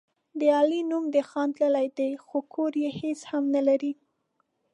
[0.39, 3.93] د علي نوم د خان تللی دی، خو کور کې هېڅ هم نه لري.